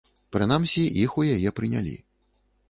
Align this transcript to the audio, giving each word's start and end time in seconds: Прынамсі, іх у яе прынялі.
Прынамсі, 0.35 0.81
іх 1.03 1.11
у 1.23 1.27
яе 1.35 1.53
прынялі. 1.61 1.95